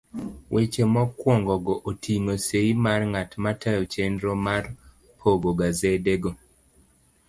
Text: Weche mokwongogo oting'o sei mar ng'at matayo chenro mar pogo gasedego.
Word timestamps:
Weche 0.53 0.83
mokwongogo 0.93 1.73
oting'o 1.89 2.33
sei 2.47 2.71
mar 2.85 2.99
ng'at 3.11 3.31
matayo 3.43 3.81
chenro 3.93 4.31
mar 4.45 4.63
pogo 5.19 5.49
gasedego. 5.59 6.31